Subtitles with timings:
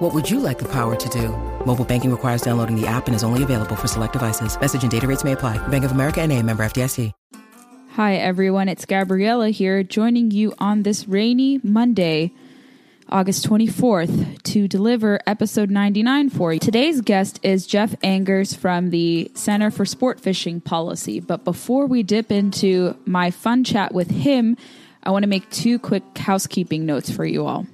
[0.00, 1.28] What would you like the power to do?
[1.66, 4.58] Mobile banking requires downloading the app and is only available for select devices.
[4.58, 5.58] Message and data rates may apply.
[5.68, 7.12] Bank of America and a member FDIC.
[7.96, 8.70] Hi, everyone.
[8.70, 12.32] It's Gabriella here, joining you on this rainy Monday,
[13.10, 16.60] August 24th, to deliver episode 99 for you.
[16.60, 21.20] Today's guest is Jeff Angers from the Center for Sport Fishing Policy.
[21.20, 24.56] But before we dip into my fun chat with him,
[25.02, 27.66] I want to make two quick housekeeping notes for you all.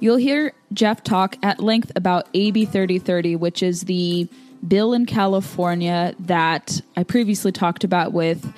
[0.00, 4.28] You'll hear Jeff talk at length about AB 3030, which is the
[4.66, 8.50] bill in California that I previously talked about with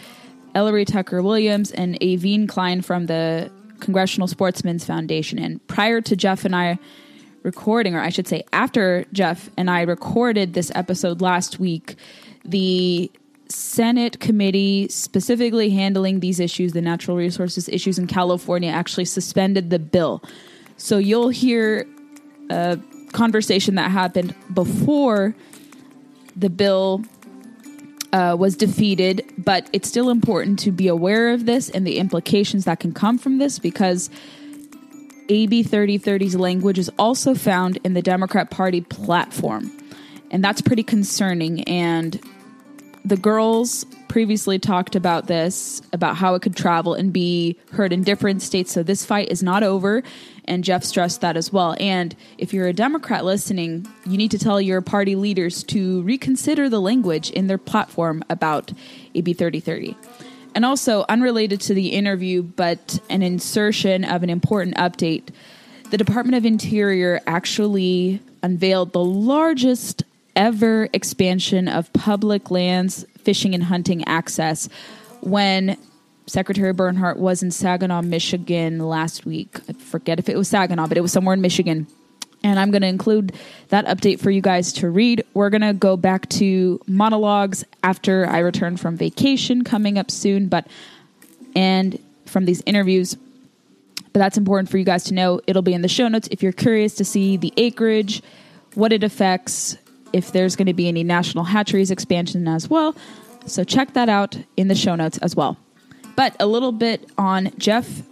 [0.54, 5.38] Ellery Tucker Williams and Avine Klein from the Congressional Sportsmen's Foundation.
[5.40, 6.78] And prior to Jeff and I
[7.42, 11.96] recording, or I should say, after Jeff and I recorded this episode last week,
[12.44, 13.10] the
[13.48, 19.80] Senate committee specifically handling these issues, the natural resources issues in California, actually suspended the
[19.80, 20.22] bill.
[20.82, 21.86] So you'll hear
[22.50, 22.76] a
[23.12, 25.32] conversation that happened before
[26.34, 27.04] the bill
[28.12, 32.64] uh, was defeated, but it's still important to be aware of this and the implications
[32.64, 34.10] that can come from this because
[35.28, 39.70] AB 3030's language is also found in the Democrat Party platform.
[40.32, 41.62] And that's pretty concerning.
[41.62, 42.20] And
[43.04, 48.02] the girls previously talked about this, about how it could travel and be heard in
[48.02, 48.70] different states.
[48.70, 50.02] So this fight is not over.
[50.44, 51.76] And Jeff stressed that as well.
[51.80, 56.68] And if you're a Democrat listening, you need to tell your party leaders to reconsider
[56.68, 58.72] the language in their platform about
[59.14, 59.96] AB 3030.
[60.54, 65.30] And also, unrelated to the interview, but an insertion of an important update,
[65.90, 70.02] the Department of Interior actually unveiled the largest
[70.36, 74.68] ever expansion of public lands, fishing, and hunting access
[75.20, 75.76] when
[76.26, 79.58] Secretary Bernhardt was in Saginaw, Michigan last week.
[79.68, 81.86] I forget if it was Saginaw, but it was somewhere in Michigan.
[82.44, 83.32] And I'm going to include
[83.68, 85.24] that update for you guys to read.
[85.34, 90.48] We're going to go back to monologues after I return from vacation coming up soon,
[90.48, 90.66] but
[91.54, 93.16] and from these interviews.
[94.12, 95.40] But that's important for you guys to know.
[95.46, 98.22] It'll be in the show notes if you're curious to see the acreage,
[98.74, 99.76] what it affects,
[100.12, 102.94] if there's going to be any national hatcheries expansion as well.
[103.46, 105.56] So check that out in the show notes as well.
[106.16, 108.02] But a little bit on Jeff.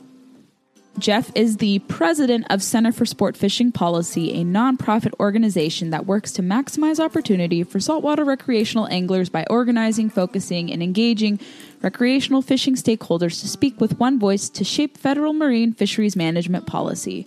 [0.99, 6.33] Jeff is the president of Center for Sport Fishing Policy, a nonprofit organization that works
[6.33, 11.39] to maximize opportunity for saltwater recreational anglers by organizing, focusing, and engaging
[11.81, 17.27] recreational fishing stakeholders to speak with one voice to shape federal marine fisheries management policy.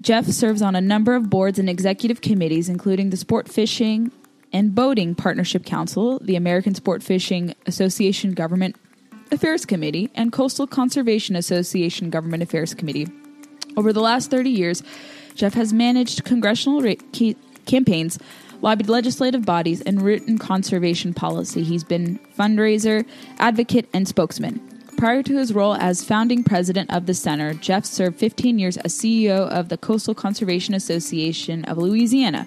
[0.00, 4.10] Jeff serves on a number of boards and executive committees, including the Sport Fishing
[4.52, 8.76] and Boating Partnership Council, the American Sport Fishing Association Government
[9.30, 13.08] Affairs Committee, and Coastal Conservation Association Government Affairs Committee.
[13.76, 14.82] Over the last 30 years,
[15.34, 17.36] Jeff has managed congressional ra- ca-
[17.66, 18.18] campaigns,
[18.62, 21.62] lobbied legislative bodies, and written conservation policy.
[21.62, 23.06] He's been fundraiser,
[23.38, 24.60] advocate, and spokesman.
[25.00, 28.92] Prior to his role as founding president of the center, Jeff served 15 years as
[28.92, 32.46] CEO of the Coastal Conservation Association of Louisiana.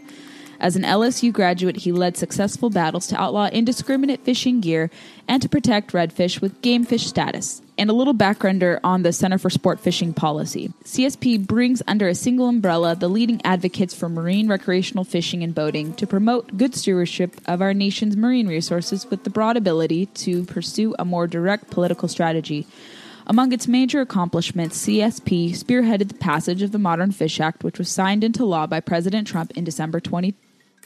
[0.63, 4.89] As an LSU graduate, he led successful battles to outlaw indiscriminate fishing gear
[5.27, 7.61] and to protect redfish with game fish status.
[7.77, 10.71] And a little backgrounder on the Center for Sport Fishing Policy.
[10.85, 15.95] CSP brings under a single umbrella the leading advocates for marine recreational fishing and boating
[15.95, 20.95] to promote good stewardship of our nation's marine resources with the broad ability to pursue
[20.97, 22.65] a more direct political strategy.
[23.27, 27.89] Among its major accomplishments, CSP spearheaded the passage of the Modern Fish Act, which was
[27.89, 29.99] signed into law by President Trump in December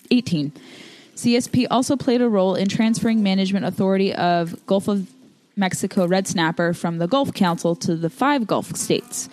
[0.09, 0.51] 2018.
[1.15, 5.11] CSP also played a role in transferring management authority of Gulf of
[5.55, 9.27] Mexico red snapper from the Gulf Council to the five Gulf states.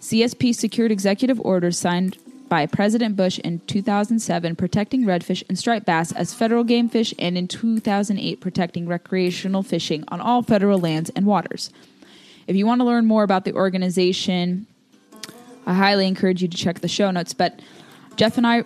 [0.00, 2.16] CSP secured executive orders signed
[2.48, 7.36] by President Bush in 2007 protecting redfish and striped bass as federal game fish, and
[7.36, 11.70] in 2008 protecting recreational fishing on all federal lands and waters.
[12.46, 14.66] If you want to learn more about the organization,
[15.66, 17.34] I highly encourage you to check the show notes.
[17.34, 17.60] But
[18.16, 18.64] Jeff and I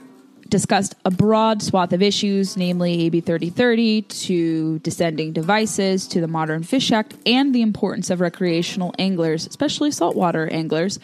[0.52, 6.62] discussed a broad swath of issues, namely AB 3030 to descending devices to the Modern
[6.62, 10.99] Fish Act and the importance of recreational anglers, especially saltwater anglers,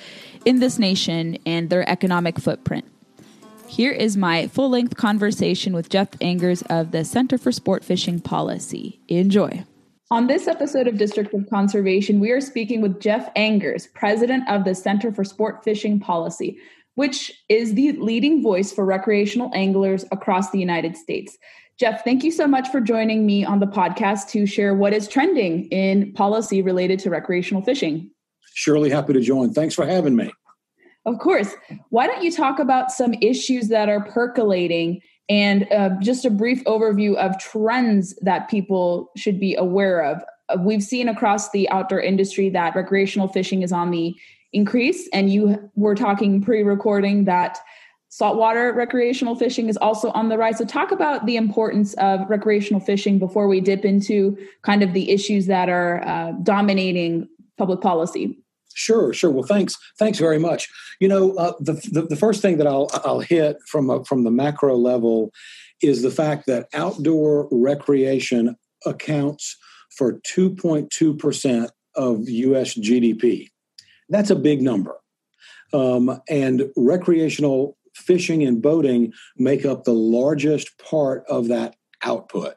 [0.44, 2.84] in this nation and their economic footprint.
[3.66, 8.20] Here is my full length conversation with Jeff Angers of the Center for Sport Fishing
[8.20, 9.00] Policy.
[9.08, 9.64] Enjoy.
[10.10, 14.64] On this episode of District of Conservation, we are speaking with Jeff Angers, president of
[14.64, 16.58] the Center for Sport Fishing Policy,
[16.98, 21.38] which is the leading voice for recreational anglers across the United States.
[21.78, 25.06] Jeff, thank you so much for joining me on the podcast to share what is
[25.06, 28.10] trending in policy related to recreational fishing.
[28.52, 29.52] Surely happy to join.
[29.52, 30.32] Thanks for having me.
[31.06, 31.54] Of course.
[31.90, 36.64] Why don't you talk about some issues that are percolating and uh, just a brief
[36.64, 40.20] overview of trends that people should be aware of.
[40.48, 44.16] Uh, we've seen across the outdoor industry that recreational fishing is on the
[44.52, 47.58] increase, and you were talking pre recording that
[48.08, 50.58] saltwater recreational fishing is also on the rise.
[50.58, 55.10] So, talk about the importance of recreational fishing before we dip into kind of the
[55.10, 58.38] issues that are uh, dominating public policy.
[58.74, 59.30] Sure, sure.
[59.30, 60.68] Well, thanks, thanks very much.
[61.00, 64.24] You know, uh, the, the, the first thing that I'll I'll hit from a, from
[64.24, 65.32] the macro level
[65.82, 68.56] is the fact that outdoor recreation
[68.86, 69.56] accounts
[69.96, 72.74] for 2.2 percent of U.S.
[72.74, 73.48] GDP.
[74.08, 74.96] That's a big number,
[75.72, 82.54] um, and recreational fishing and boating make up the largest part of that output.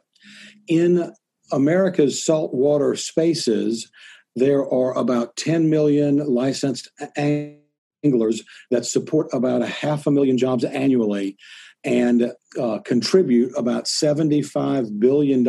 [0.67, 1.13] In
[1.51, 3.91] America's saltwater spaces,
[4.35, 10.63] there are about 10 million licensed anglers that support about a half a million jobs
[10.63, 11.37] annually
[11.83, 15.45] and uh, contribute about $75 billion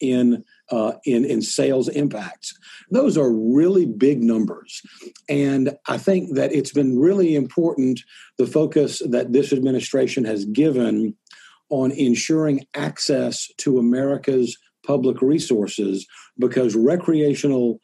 [0.00, 2.56] in, uh, in, in sales impacts.
[2.90, 4.82] Those are really big numbers.
[5.28, 8.00] And I think that it's been really important
[8.38, 11.14] the focus that this administration has given
[11.68, 16.06] on ensuring access to America's public resources
[16.38, 17.80] because recreational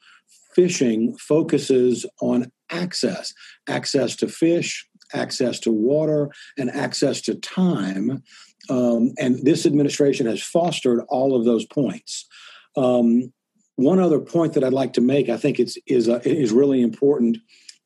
[0.54, 3.32] fishing focuses on access
[3.68, 8.22] access to fish, access to water, and access to time.
[8.70, 12.26] Um, and this administration has fostered all of those points.
[12.76, 13.32] Um,
[13.76, 16.82] one other point that I'd like to make, I think it's is uh, is really
[16.82, 17.38] important.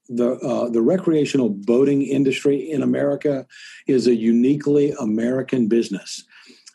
[0.09, 3.47] The uh, the recreational boating industry in America
[3.87, 6.25] is a uniquely American business.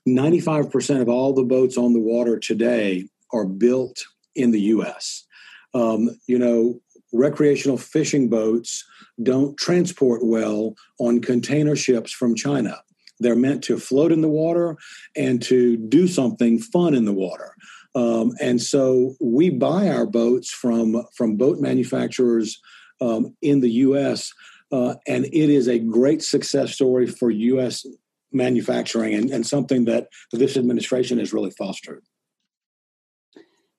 [0.07, 4.03] 95% of all the boats on the water today are built
[4.35, 5.25] in the US.
[5.73, 6.81] Um, you know,
[7.13, 8.83] recreational fishing boats
[9.21, 12.81] don't transport well on container ships from China.
[13.19, 14.77] They're meant to float in the water
[15.15, 17.55] and to do something fun in the water.
[17.93, 22.61] Um, and so we buy our boats from from boat manufacturers
[23.01, 24.31] um, in the U.S.
[24.71, 27.85] Uh, and it is a great success story for U.S.
[28.31, 32.03] manufacturing and, and something that this administration has really fostered.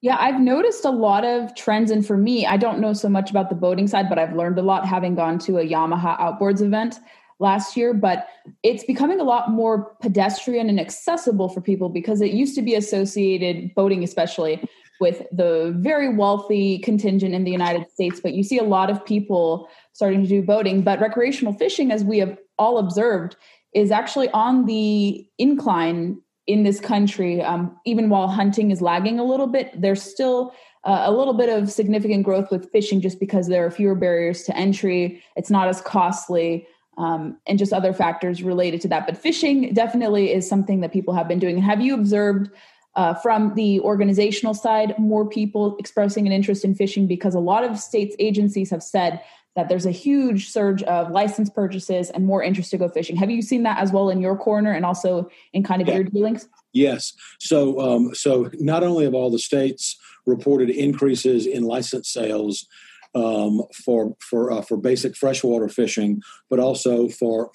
[0.03, 1.93] Yeah, I've noticed a lot of trends.
[1.93, 4.59] And for me, I don't know so much about the boating side, but I've learned
[4.59, 6.97] a lot having gone to a Yamaha outboards event
[7.43, 7.93] last year.
[7.93, 8.27] But
[8.63, 12.75] it's becoming a lot more pedestrian and accessible for people because it used to be
[12.75, 14.67] associated, boating especially,
[15.01, 18.21] with the very wealthy contingent in the United States.
[18.21, 20.83] But you see a lot of people starting to do boating.
[20.83, 23.37] But recreational fishing, as we have all observed,
[23.75, 29.25] is actually on the incline in this country, um, even while hunting is lagging a
[29.25, 30.53] little bit, there's still
[30.85, 34.43] uh, a little bit of significant growth with fishing just because there are fewer barriers
[34.43, 35.23] to entry.
[35.37, 36.67] It's not as costly.
[36.99, 39.07] Um, and just other factors related to that.
[39.07, 41.55] But fishing definitely is something that people have been doing.
[41.57, 42.51] And have you observed
[42.97, 47.07] uh, from the organizational side more people expressing an interest in fishing?
[47.07, 49.23] Because a lot of states agencies have said
[49.55, 53.17] that there's a huge surge of license purchases and more interest to go fishing.
[53.17, 55.95] Have you seen that as well in your corner and also in kind of yeah.
[55.95, 56.49] your dealings?
[56.73, 57.13] Yes.
[57.39, 62.67] So, um, so not only have all the states reported increases in license sales
[63.15, 67.51] um, for for uh, for basic freshwater fishing, but also for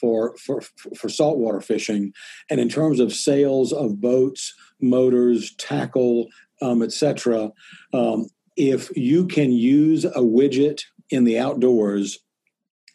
[0.00, 0.62] for for
[0.96, 2.12] for saltwater fishing,
[2.50, 6.28] and in terms of sales of boats, motors, tackle,
[6.60, 7.52] um, etc.
[7.92, 12.18] Um, if you can use a widget in the outdoors,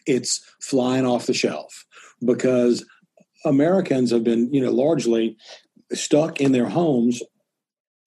[0.06, 1.86] it's flying off the shelf
[2.24, 2.86] because
[3.46, 5.38] Americans have been, you know, largely
[5.94, 7.22] stuck in their homes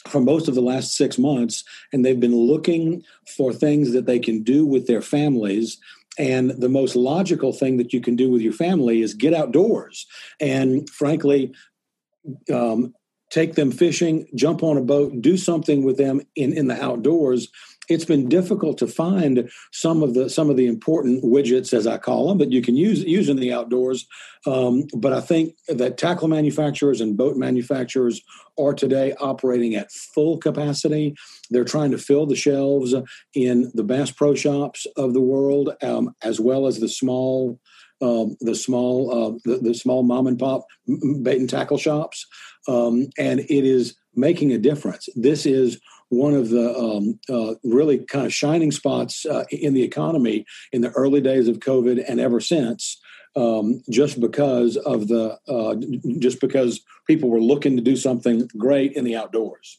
[0.08, 3.02] for most of the last six months, and they've been looking
[3.36, 5.78] for things that they can do with their families.
[6.18, 10.06] And the most logical thing that you can do with your family is get outdoors.
[10.40, 11.52] And frankly,
[12.52, 12.94] um,
[13.30, 17.48] take them fishing, jump on a boat, do something with them in, in the outdoors
[17.90, 21.98] it's been difficult to find some of the some of the important widgets, as I
[21.98, 24.06] call them, that you can use use in the outdoors.
[24.46, 28.22] Um, but I think that tackle manufacturers and boat manufacturers
[28.58, 31.14] are today operating at full capacity.
[31.50, 32.94] They're trying to fill the shelves
[33.34, 37.58] in the Bass Pro Shops of the world, um, as well as the small
[38.00, 40.64] um, the small uh, the, the, small mom and pop
[41.22, 42.26] bait and tackle shops,
[42.68, 45.08] um, and it is making a difference.
[45.16, 45.80] This is
[46.10, 50.82] one of the um, uh, really kind of shining spots uh, in the economy in
[50.82, 53.00] the early days of COVID and ever since.
[53.36, 55.76] Um, just because of the uh,
[56.18, 59.78] just because people were looking to do something great in the outdoors.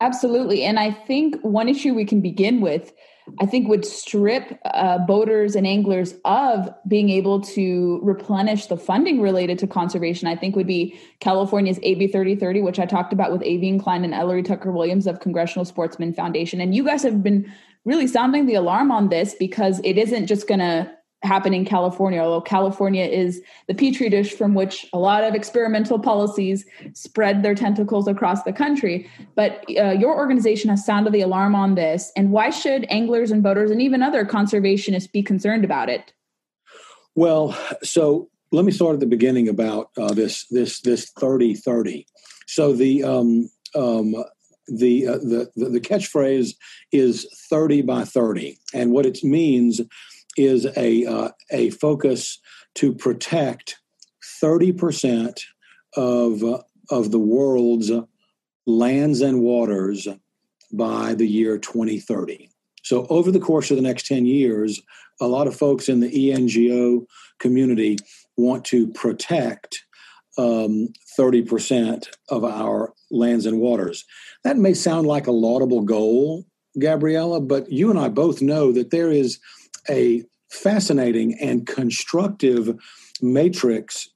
[0.00, 2.92] Absolutely, and I think one issue we can begin with
[3.40, 9.20] I think would strip uh, boaters and anglers of being able to replenish the funding
[9.20, 10.28] related to conservation.
[10.28, 14.14] I think would be California's AB 3030, which I talked about with Avian Klein and
[14.14, 16.60] Ellery Tucker Williams of Congressional Sportsmen Foundation.
[16.60, 17.50] And you guys have been
[17.84, 20.90] really sounding the alarm on this because it isn't just going to
[21.22, 25.98] happen in California, although California is the petri dish from which a lot of experimental
[25.98, 29.10] policies spread their tentacles across the country.
[29.34, 32.12] But uh, your organization has sounded the alarm on this.
[32.16, 36.12] And why should anglers and boaters and even other conservationists be concerned about it?
[37.16, 42.06] Well, so let me start at the beginning about uh, this this this thirty thirty.
[42.46, 44.14] So the um, um,
[44.68, 46.54] the, uh, the the catchphrase
[46.92, 49.80] is thirty by thirty, and what it means
[50.38, 52.38] is a uh, a focus
[52.76, 53.76] to protect
[54.42, 55.40] 30%
[55.96, 57.90] of uh, of the world's
[58.66, 60.06] lands and waters
[60.72, 62.50] by the year 2030.
[62.82, 64.80] So over the course of the next 10 years,
[65.20, 67.06] a lot of folks in the ENGO
[67.38, 67.98] community
[68.36, 69.84] want to protect
[70.38, 74.04] um, 30% of our lands and waters.
[74.44, 76.44] That may sound like a laudable goal,
[76.78, 79.38] Gabriella, but you and I both know that there is
[79.88, 82.74] a fascinating and constructive
[83.20, 84.08] matrix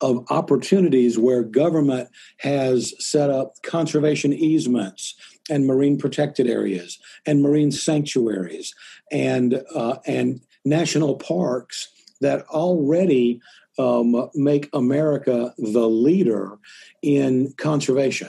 [0.00, 5.14] of opportunities where government has set up conservation easements
[5.50, 8.74] and marine protected areas and marine sanctuaries
[9.10, 11.88] and uh, and national parks
[12.20, 13.40] that already
[13.78, 16.58] um, make America the leader
[17.02, 18.28] in conservation.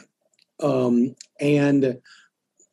[0.62, 2.00] Um, and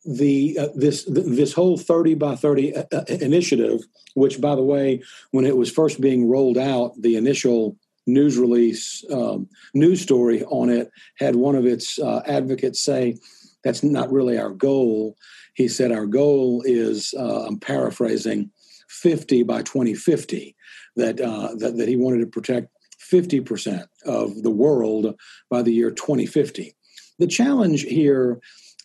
[0.07, 3.81] the uh, this this whole 30 by 30 uh, uh, initiative
[4.13, 9.03] which by the way when it was first being rolled out the initial news release
[9.11, 13.17] um, news story on it had one of its uh, advocates say
[13.63, 15.17] that's not really our goal.
[15.55, 18.49] He said our goal is uh, i'm paraphrasing
[18.87, 20.55] 50 by 2050
[20.95, 22.71] that, uh, that that he wanted to protect
[23.11, 25.15] 50% of the world
[25.49, 26.75] by the year 2050
[27.19, 28.39] the challenge here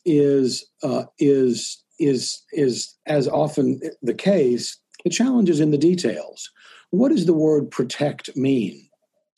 [0.05, 4.79] is uh, is is is as often the case.
[5.05, 6.51] The challenge is in the details.
[6.91, 8.89] What does the word protect mean?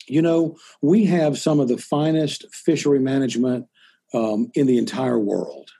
[0.07, 3.65] You know, we have some of the finest fishery management
[4.13, 5.71] um, in the entire world.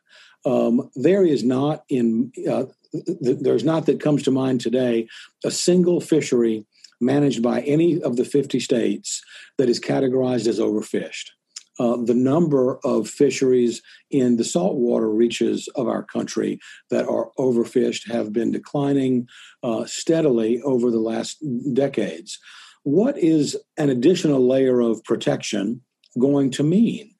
[0.45, 5.07] Um, there is not in uh, th- there's not that comes to mind today
[5.43, 6.65] a single fishery
[7.01, 9.21] managed by any of the 50 states
[9.57, 11.29] that is categorized as overfished
[11.79, 18.09] uh, the number of fisheries in the saltwater reaches of our country that are overfished
[18.11, 19.27] have been declining
[19.63, 22.39] uh, steadily over the last decades.
[22.83, 25.81] What is an additional layer of protection
[26.19, 27.11] going to mean?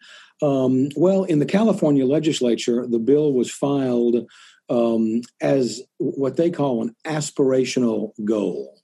[0.41, 4.27] Um, well, in the California legislature, the bill was filed
[4.69, 8.79] um, as what they call an aspirational goal.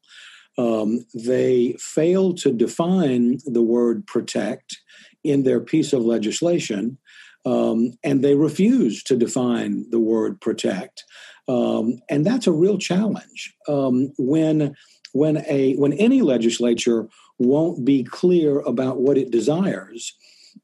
[0.57, 4.79] Um, they failed to define the word protect
[5.23, 6.97] in their piece of legislation,
[7.45, 11.03] um, and they refuse to define the word protect.
[11.47, 14.75] Um, and that's a real challenge um, when
[15.13, 20.15] when a when any legislature won't be clear about what it desires.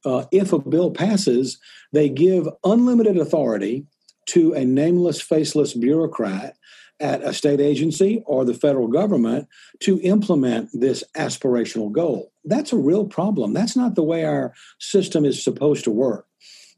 [0.05, 1.59] Uh, if a bill passes,
[1.91, 3.85] they give unlimited authority
[4.27, 6.55] to a nameless, faceless bureaucrat
[6.99, 9.47] at a state agency or the federal government
[9.79, 12.31] to implement this aspirational goal.
[12.45, 13.53] That's a real problem.
[13.53, 16.25] That's not the way our system is supposed to work.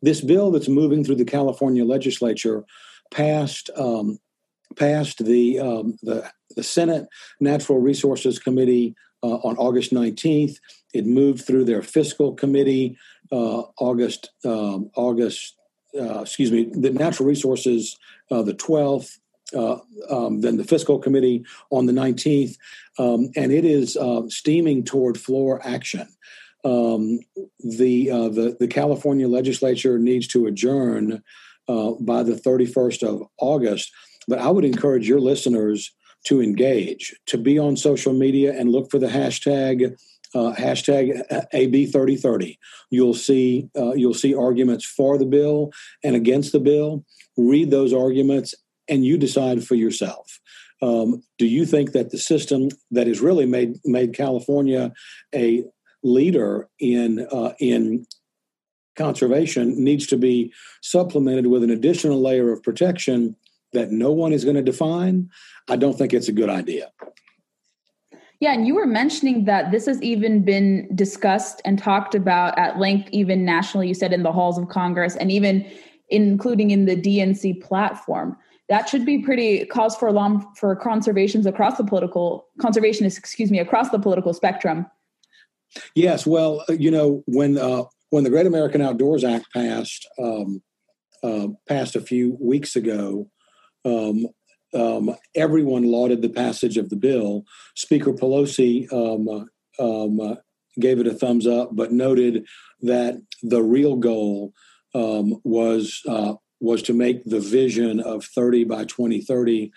[0.02, 2.66] This bill that's moving through the California legislature
[3.12, 4.20] passed um,
[4.76, 7.08] passed the, um, the the Senate
[7.40, 10.58] Natural Resources Committee uh, on August 19th.
[10.94, 12.98] It moved through their fiscal committee
[13.32, 15.56] uh, August um, August
[16.00, 17.98] uh, excuse me the Natural Resources
[18.32, 19.20] uh, the 12th uh,
[19.56, 22.56] um, then the fiscal committee on the 19th,
[22.98, 26.08] um, and it is uh, steaming toward floor action.
[26.66, 27.20] Um,
[27.60, 31.24] the, uh, the the California legislature needs to adjourn
[31.70, 33.92] uh, by the 31st of August.
[34.28, 35.94] But I would encourage your listeners
[36.26, 39.96] to engage, to be on social media and look for the hashtag
[40.36, 42.58] uh, hashtag AB3030.
[42.92, 45.72] You'll see uh, you'll see arguments for the bill
[46.04, 47.04] and against the bill.
[47.38, 48.54] Read those arguments
[48.90, 50.40] and you decide for yourself.
[50.82, 54.94] Um, do you think that the system that has really made made California
[55.36, 55.66] a
[56.04, 58.06] leader in uh, in
[58.96, 63.36] conservation needs to be supplemented with an additional layer of protection
[63.72, 65.30] that no one is going to define,
[65.68, 66.92] I don't think it's a good idea.
[68.40, 72.80] Yeah, and you were mentioning that this has even been discussed and talked about at
[72.80, 75.70] length, even nationally, you said in the halls of Congress and even
[76.10, 78.38] including in the DNC platform.
[78.70, 83.60] That should be pretty cause for alarm for conservations across the political conservationists, excuse me,
[83.60, 84.86] across the political spectrum.
[85.96, 90.62] Yes, well, uh, you know, when uh, when the Great American Outdoors Act passed um,
[91.24, 93.30] uh, passed a few weeks ago,
[93.86, 94.28] um,
[94.74, 97.46] um, everyone lauded the passage of the bill.
[97.76, 100.36] Speaker Pelosi um, uh, um, uh,
[100.80, 102.46] gave it a thumbs up, but noted
[102.82, 104.54] that the real goal
[104.94, 109.72] um, was uh, was to make the vision of 30 by 2030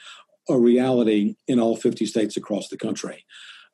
[0.49, 3.25] a reality in all 50 states across the country.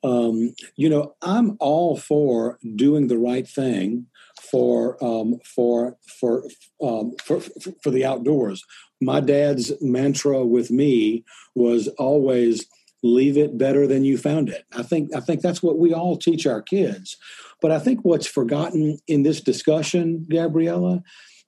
[0.05, 4.07] Um, you know, I'm all for doing the right thing
[4.41, 6.45] for um, for for,
[6.81, 7.41] um, for
[7.83, 8.65] for the outdoors
[9.01, 11.25] my dad's mantra with me
[11.55, 12.67] was always
[13.03, 14.65] leave it better than you found it.
[14.77, 17.17] I think I think that's what we all teach our kids.
[17.61, 21.03] But I think what's forgotten in this discussion, Gabriella,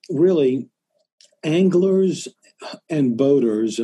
[0.09, 0.69] really
[1.45, 2.29] anglers
[2.89, 3.81] and boaters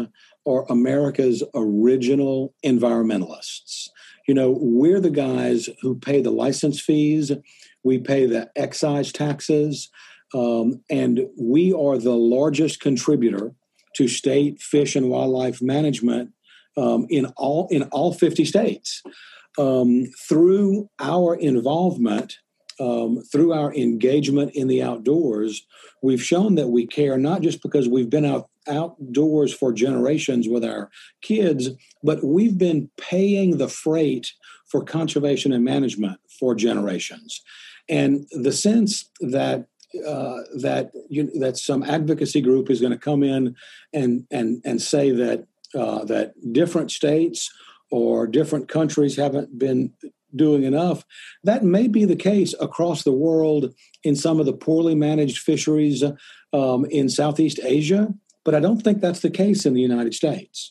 [0.47, 3.89] are America's original environmentalists.
[4.29, 7.33] You know, we're the guys who pay the license fees,
[7.83, 9.89] we pay the excise taxes,
[10.35, 13.55] um, and we are the largest contributor
[13.97, 16.31] to state fish and wildlife management
[16.77, 19.03] um, in all in all 50 states.
[19.59, 22.39] Um, through our involvement,
[22.81, 25.67] um, through our engagement in the outdoors,
[26.03, 30.65] we've shown that we care not just because we've been out outdoors for generations with
[30.65, 30.91] our
[31.23, 31.71] kids,
[32.03, 34.33] but we've been paying the freight
[34.67, 37.43] for conservation and management for generations.
[37.89, 39.67] And the sense that
[40.07, 43.55] uh, that you, that some advocacy group is going to come in
[43.93, 47.51] and and and say that uh, that different states
[47.91, 49.93] or different countries haven't been
[50.37, 51.05] doing enough.
[51.45, 56.03] That may be the case across the world in some of the poorly managed fisheries
[56.53, 58.13] um, in Southeast Asia,
[58.45, 60.71] but I don't think that's the case in the United States.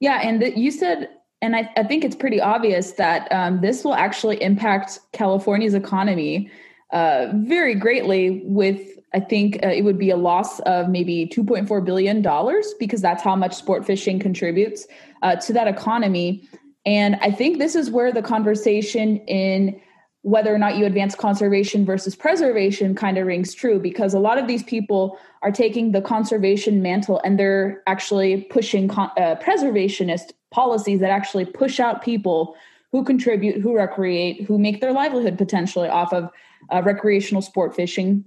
[0.00, 1.10] Yeah, and the, you said
[1.42, 6.50] and I, I, think it's pretty obvious that um, this will actually impact California's economy
[6.92, 8.80] uh, very greatly with
[9.12, 13.22] I think uh, it would be a loss of maybe 2.4 billion dollars because that's
[13.22, 14.86] how much sport fishing contributes
[15.22, 16.48] uh, to that economy.
[16.86, 19.80] And I think this is where the conversation in
[20.22, 24.38] whether or not you advance conservation versus preservation kind of rings true because a lot
[24.38, 30.32] of these people are taking the conservation mantle and they're actually pushing con- uh, preservationist
[30.50, 32.54] policies that actually push out people
[32.92, 36.28] who contribute, who recreate, who make their livelihood potentially off of
[36.70, 38.24] uh, recreational sport fishing.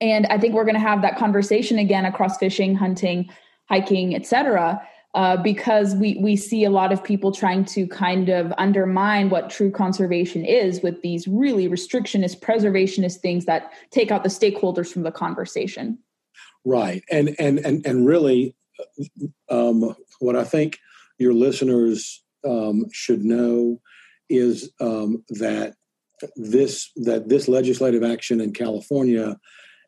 [0.00, 3.28] And I think we're going to have that conversation again across fishing, hunting,
[3.68, 4.82] hiking, etc.
[5.14, 9.50] Uh, because we we see a lot of people trying to kind of undermine what
[9.50, 15.02] true conservation is with these really restrictionist, preservationist things that take out the stakeholders from
[15.02, 15.98] the conversation.
[16.64, 18.54] Right, and and and and really,
[19.48, 20.78] um, what I think
[21.18, 23.80] your listeners um, should know
[24.28, 25.74] is um, that
[26.36, 29.38] this that this legislative action in California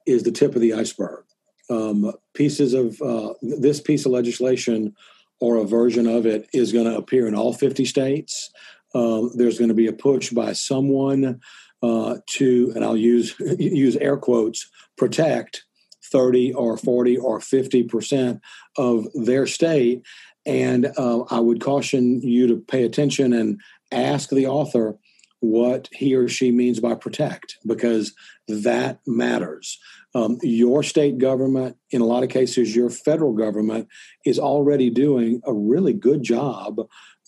[0.07, 1.25] is the tip of the iceberg.
[1.71, 4.95] Um, pieces of uh, this piece of legislation
[5.43, 8.49] or a version of it is going to appear in all 50 states.
[8.95, 11.41] Uh, there's going to be a push by someone
[11.83, 15.65] uh, to, and I'll use use air quotes, protect
[16.13, 18.41] 30 or 40 or 50 percent
[18.79, 20.07] of their state.
[20.47, 24.97] And uh, I would caution you to pay attention and ask the author
[25.41, 28.15] what he or she means by protect because
[28.47, 29.81] that matters.
[30.15, 33.89] Um, your state government, in a lot of cases, your federal government
[34.27, 36.81] is already doing a really good job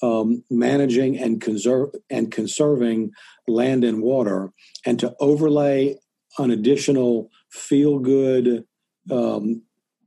[0.03, 3.13] um, managing and conserve and conserving
[3.49, 4.53] land and water,
[4.85, 5.97] and to overlay
[6.39, 8.65] an additional feel good
[9.11, 9.63] um,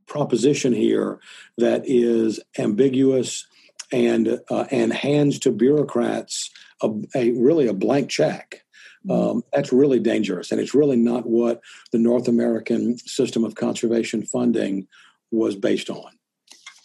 [0.06, 1.20] proposition here
[1.56, 3.46] that is ambiguous
[3.92, 6.50] and uh, and hands to bureaucrats
[6.82, 8.62] a, a really a blank check.
[9.06, 9.30] Mm-hmm.
[9.30, 11.60] Um, that's really dangerous, and it's really not what
[11.92, 14.86] the North American system of conservation funding
[15.30, 16.18] was based on.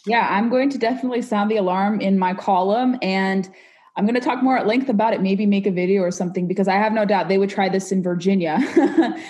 [0.06, 3.48] Yeah, I'm going to definitely sound the alarm in my column, and
[3.96, 5.22] I'm going to talk more at length about it.
[5.22, 7.90] Maybe make a video or something because I have no doubt they would try this
[7.90, 8.58] in Virginia,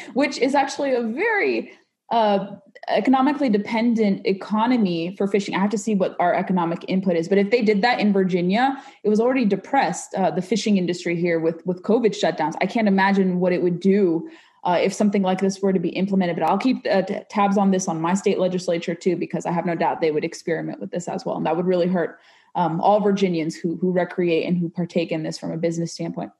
[0.14, 1.72] which is actually a very
[2.10, 2.46] uh,
[2.88, 5.54] economically dependent economy for fishing.
[5.54, 7.28] I have to see what our economic input is.
[7.28, 11.18] But if they did that in Virginia, it was already depressed uh, the fishing industry
[11.18, 12.54] here with with COVID shutdowns.
[12.60, 14.28] I can't imagine what it would do
[14.64, 16.36] uh, if something like this were to be implemented.
[16.36, 19.52] But I'll keep uh, t- tabs on this on my state legislature too, because I
[19.52, 22.18] have no doubt they would experiment with this as well, and that would really hurt
[22.54, 26.32] um, all Virginians who who recreate and who partake in this from a business standpoint.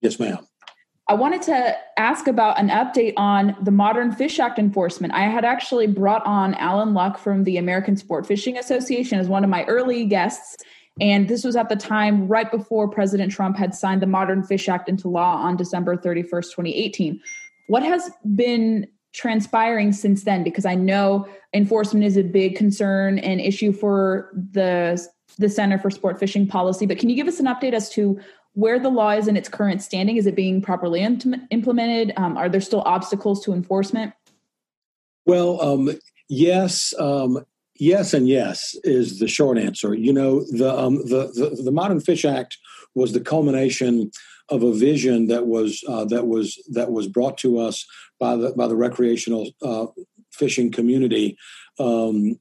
[0.00, 0.38] Yes, ma'am.
[1.08, 5.14] I wanted to ask about an update on the Modern Fish Act enforcement.
[5.14, 9.42] I had actually brought on Alan Luck from the American Sport Fishing Association as one
[9.42, 10.56] of my early guests.
[11.00, 14.68] And this was at the time right before President Trump had signed the Modern Fish
[14.68, 17.20] Act into law on December 31st, 2018.
[17.68, 20.44] What has been transpiring since then?
[20.44, 25.02] Because I know enforcement is a big concern and issue for the,
[25.38, 26.84] the Center for Sport Fishing Policy.
[26.84, 28.20] But can you give us an update as to
[28.58, 30.16] where the law is in its current standing.
[30.16, 32.12] Is it being properly implemented?
[32.16, 34.12] Um, are there still obstacles to enforcement?
[35.26, 35.90] Well, um,
[36.28, 37.44] yes, um,
[37.76, 39.94] yes, and yes is the short answer.
[39.94, 42.58] You know, the, um, the, the the Modern Fish Act
[42.96, 44.10] was the culmination
[44.48, 47.86] of a vision that was uh, that was that was brought to us
[48.18, 49.86] by the by the recreational uh,
[50.32, 51.36] fishing community.
[51.78, 52.40] Um,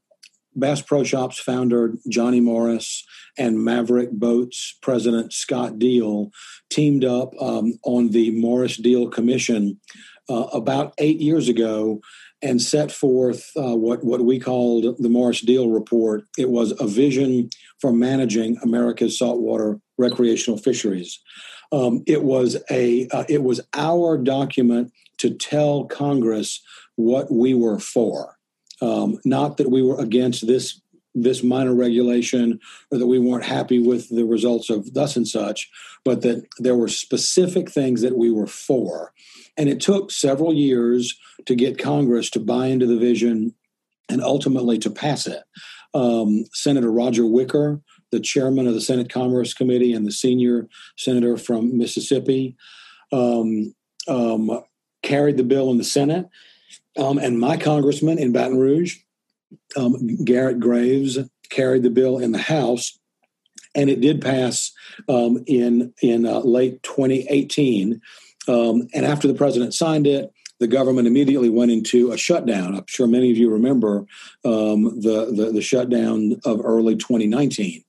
[0.57, 3.05] Bass Pro Shops founder Johnny Morris
[3.37, 6.31] and Maverick Boats president Scott Deal
[6.69, 9.79] teamed up um, on the Morris Deal Commission
[10.29, 12.01] uh, about eight years ago
[12.41, 16.23] and set forth uh, what, what we called the Morris Deal Report.
[16.37, 21.19] It was a vision for managing America's saltwater recreational fisheries.
[21.71, 26.61] Um, it was a uh, it was our document to tell Congress
[26.95, 28.36] what we were for.
[28.81, 30.81] Um, not that we were against this
[31.23, 32.59] this minor regulation
[32.91, 35.69] or that we weren't happy with the results of thus and such,
[36.05, 39.13] but that there were specific things that we were for.
[39.57, 43.55] And it took several years to get Congress to buy into the vision
[44.09, 45.43] and ultimately to pass it.
[45.93, 51.37] Um, Senator Roger Wicker, the chairman of the Senate Commerce Committee and the senior senator
[51.37, 52.55] from Mississippi,
[53.11, 53.73] um,
[54.07, 54.63] um,
[55.01, 56.27] carried the bill in the Senate
[56.97, 58.97] um, and my congressman in Baton Rouge,
[59.75, 61.17] um, Garrett Graves,
[61.49, 62.97] carried the bill in the House,
[63.75, 64.71] and it did pass
[65.07, 68.01] um, in in uh, late 2018.
[68.47, 72.75] Um, and after the president signed it, the government immediately went into a shutdown.
[72.75, 74.05] I'm sure many of you remember
[74.43, 77.83] um, the, the, the shutdown of early 2019.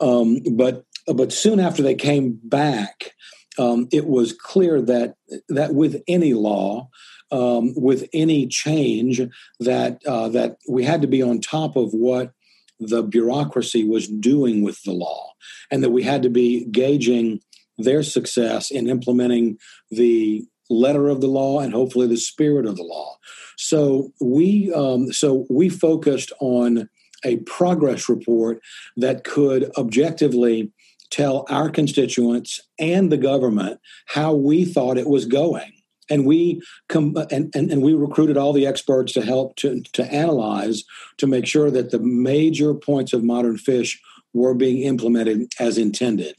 [0.00, 3.12] Um, but but soon after they came back,
[3.58, 5.16] it was clear that
[5.48, 6.88] that with any law,
[7.34, 9.20] um, with any change
[9.58, 12.32] that uh, that we had to be on top of what
[12.78, 15.32] the bureaucracy was doing with the law,
[15.70, 17.40] and that we had to be gauging
[17.76, 19.58] their success in implementing
[19.90, 23.16] the letter of the law and hopefully the spirit of the law.
[23.58, 26.88] So we um, so we focused on
[27.24, 28.60] a progress report
[28.96, 30.70] that could objectively
[31.10, 35.73] tell our constituents and the government how we thought it was going
[36.10, 40.04] and we com- and, and, and we recruited all the experts to help to, to
[40.12, 40.82] analyze
[41.18, 44.00] to make sure that the major points of modern fish
[44.32, 46.34] were being implemented as intended.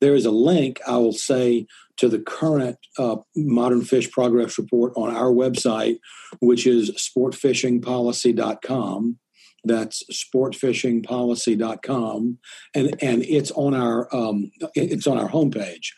[0.00, 4.92] There is a link i will say to the current uh, modern fish progress report
[4.96, 5.98] on our website
[6.40, 9.18] which is sportfishingpolicy.com
[9.66, 12.38] that's sportfishingpolicy.com
[12.74, 15.88] and and it's on our um, it's on our homepage.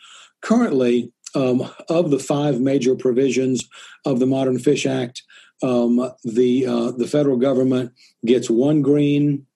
[0.40, 3.68] Currently um, of the five major provisions
[4.04, 5.22] of the Modern Fish Act,
[5.62, 7.92] um, the uh, the federal government
[8.24, 9.46] gets one green,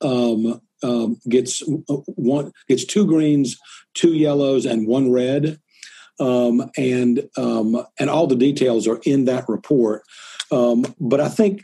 [0.00, 3.58] um, um gets uh, one gets two greens,
[3.94, 5.58] two yellows, and one red,
[6.20, 10.02] um, and um, and all the details are in that report.
[10.50, 11.62] but I think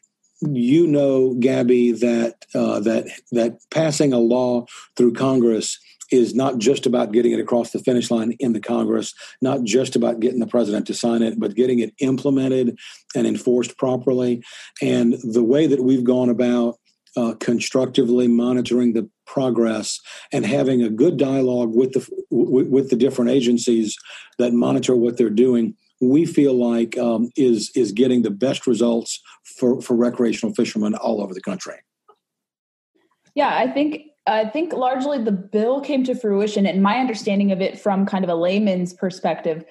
[0.50, 5.78] you know, Gabby, that uh, that that passing a law through Congress
[6.12, 9.96] is not just about getting it across the finish line in the Congress, not just
[9.96, 12.78] about getting the president to sign it, but getting it implemented
[13.14, 14.42] and enforced properly.
[14.80, 16.76] And the way that we've gone about
[17.16, 20.00] uh, constructively monitoring the progress
[20.32, 23.96] and having a good dialogue with the w- with the different agencies
[24.38, 29.20] that monitor what they're doing we feel like um, is is getting the best results
[29.44, 31.76] for for recreational fishermen all over the country
[33.34, 37.60] yeah i think I think largely the bill came to fruition, and my understanding of
[37.60, 39.64] it from kind of a layman's perspective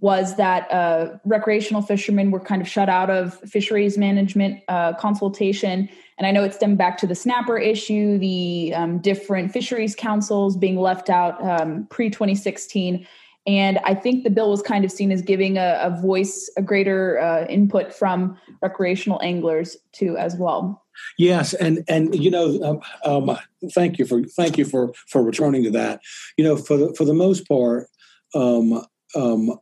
[0.00, 5.88] was that uh, recreational fishermen were kind of shut out of fisheries management uh, consultation.
[6.18, 10.56] And I know it stemmed back to the snapper issue, the um, different fisheries councils
[10.56, 13.06] being left out um, pre 2016.
[13.48, 16.62] And I think the bill was kind of seen as giving a, a voice, a
[16.62, 20.84] greater uh, input from recreational anglers too, as well.
[21.16, 23.38] Yes, and and you know, um, um,
[23.72, 26.00] thank you for thank you for for returning to that.
[26.36, 27.86] You know, for the, for the most part,
[28.34, 28.84] um,
[29.16, 29.58] um,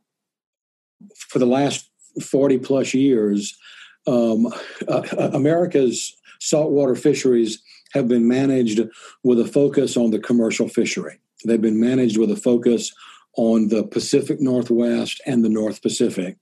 [1.15, 1.89] for the last
[2.21, 3.57] 40 plus years,
[4.05, 4.47] um,
[4.89, 7.61] uh, America's saltwater fisheries
[7.93, 8.81] have been managed
[9.23, 11.21] with a focus on the commercial fishery.
[11.45, 12.91] They've been managed with a focus
[13.37, 16.37] on the Pacific Northwest and the North Pacific.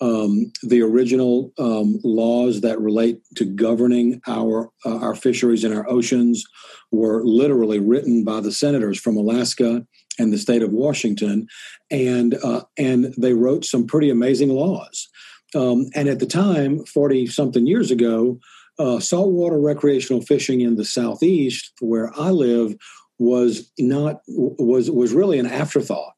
[0.00, 5.88] Um, the original um, laws that relate to governing our uh, our fisheries and our
[5.90, 6.44] oceans
[6.92, 9.84] were literally written by the senators from Alaska
[10.18, 11.48] and the state of Washington,
[11.90, 15.08] and uh, and they wrote some pretty amazing laws.
[15.54, 18.38] Um, and at the time, forty something years ago,
[18.78, 22.76] uh, saltwater recreational fishing in the southeast, where I live,
[23.18, 26.14] was not was was really an afterthought.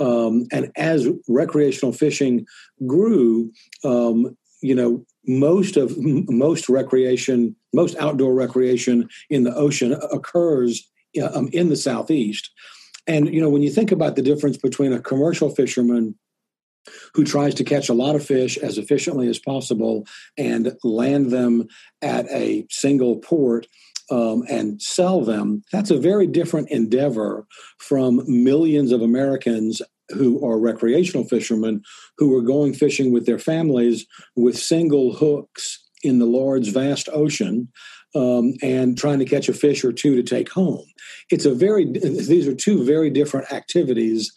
[0.00, 2.46] Um, and as recreational fishing
[2.86, 3.52] grew,
[3.84, 10.88] um, you know, most of most recreation, most outdoor recreation in the ocean occurs
[11.22, 12.50] um, in the southeast.
[13.06, 16.14] And you know, when you think about the difference between a commercial fisherman
[17.14, 20.06] who tries to catch a lot of fish as efficiently as possible
[20.38, 21.68] and land them
[22.02, 23.66] at a single port
[24.10, 27.46] um, and sell them, that's a very different endeavor
[27.78, 31.82] from millions of Americans who are recreational fishermen
[32.18, 37.68] who are going fishing with their families with single hooks in the Lord's vast ocean
[38.14, 40.84] um, and trying to catch a fish or two to take home.
[41.30, 44.32] It's a very, these are two very different activities.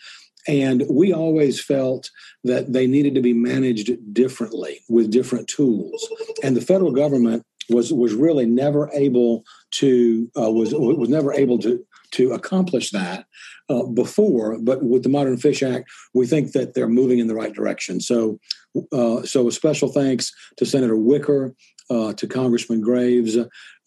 [0.47, 2.09] And we always felt
[2.43, 6.07] that they needed to be managed differently with different tools.
[6.43, 11.59] And the federal government was was really never able to uh, was was never able
[11.59, 13.25] to to accomplish that
[13.69, 14.57] uh, before.
[14.59, 17.99] But with the Modern Fish Act, we think that they're moving in the right direction.
[17.99, 18.39] So,
[18.91, 21.55] uh, so a special thanks to Senator Wicker,
[21.89, 23.37] uh, to Congressman Graves,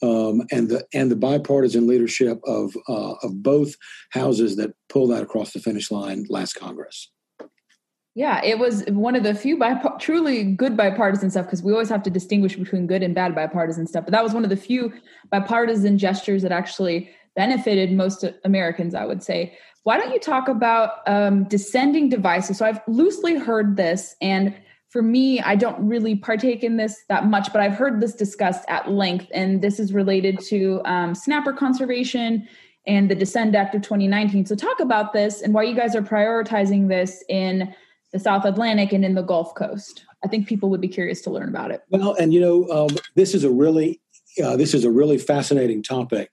[0.02, 3.74] um, and the and the bipartisan leadership of uh, of both
[4.10, 7.10] houses that pulled that across the finish line last Congress.
[8.16, 9.62] Yeah, it was one of the few
[10.00, 13.86] truly good bipartisan stuff because we always have to distinguish between good and bad bipartisan
[13.86, 14.06] stuff.
[14.06, 14.90] But that was one of the few
[15.30, 19.58] bipartisan gestures that actually benefited most Americans, I would say.
[19.82, 22.56] Why don't you talk about um, descending devices?
[22.56, 24.56] So I've loosely heard this, and
[24.88, 28.64] for me, I don't really partake in this that much, but I've heard this discussed
[28.68, 32.48] at length, and this is related to um, snapper conservation
[32.86, 34.46] and the Descend Act of 2019.
[34.46, 37.74] So talk about this and why you guys are prioritizing this in
[38.16, 40.06] the South Atlantic and in the Gulf Coast.
[40.24, 41.82] I think people would be curious to learn about it.
[41.90, 44.00] Well, and you know, um, this is a really
[44.42, 46.30] uh, this is a really fascinating topic.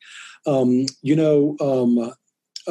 [0.47, 2.13] Um, you know, um,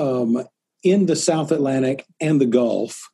[0.02, 0.46] um
[0.82, 3.06] in the South Atlantic and the Gulf,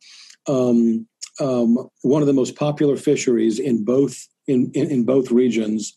[0.46, 1.08] um,
[1.40, 5.94] um, one of the most popular fisheries in both in, in, in, both regions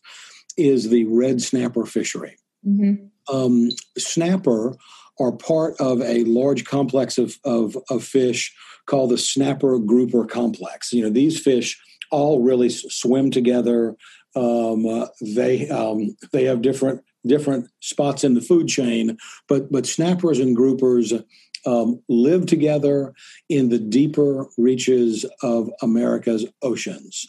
[0.58, 2.36] is the red snapper fishery.
[2.66, 3.68] Mm-hmm.
[3.96, 4.76] snapper
[5.20, 8.54] are part of a large complex of, of, of fish
[8.86, 10.92] called the snapper grouper complex.
[10.92, 13.96] You know, these fish all really swim together.
[14.34, 19.16] Um, uh, they um, they have different different spots in the food chain,
[19.48, 21.24] but but snappers and groupers
[21.66, 23.12] um, live together
[23.48, 27.26] in the deeper reaches of America's oceans,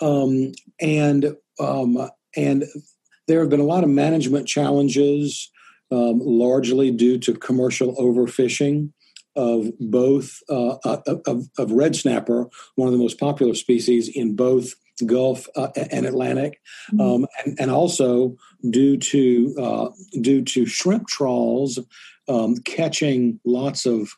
[0.00, 2.64] um, and um, and
[3.26, 5.50] there have been a lot of management challenges,
[5.90, 8.90] um, largely due to commercial overfishing
[9.36, 14.36] of both uh, uh, of, of, red snapper, one of the most popular species in
[14.36, 14.74] both
[15.06, 16.60] Gulf uh, and Atlantic,
[16.92, 17.00] mm-hmm.
[17.00, 18.36] um, and, and, also
[18.70, 19.88] due to uh,
[20.20, 21.80] due to shrimp trawls
[22.28, 24.10] um, catching lots of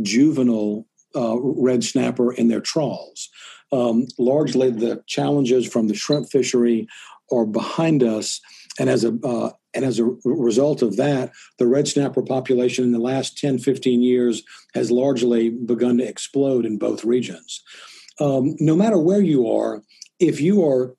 [0.00, 3.28] juvenile uh, red snapper in their trawls.
[3.70, 6.86] Um, largely, the challenges from the shrimp fishery
[7.30, 8.40] are behind us,
[8.78, 12.92] and as a uh, and as a result of that, the red snapper population in
[12.92, 14.42] the last 10, 15 years
[14.74, 17.62] has largely begun to explode in both regions.
[18.20, 19.82] Um, no matter where you are,
[20.20, 20.94] if you are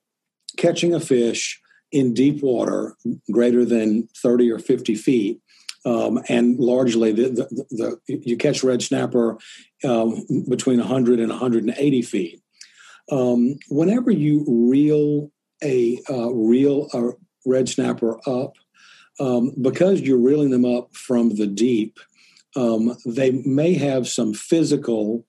[0.56, 1.60] catching a fish
[1.92, 2.96] in deep water
[3.30, 5.40] greater than 30 or 50 feet,
[5.86, 9.38] um, and largely the, the, the, you catch red snapper
[9.84, 12.42] um, between 100 and 180 feet.
[13.10, 15.30] Um, whenever you reel
[15.62, 17.12] a uh, reel a
[17.46, 18.54] red snapper up,
[19.18, 21.98] um, because you're reeling them up from the deep,
[22.54, 25.24] um, they may have some physical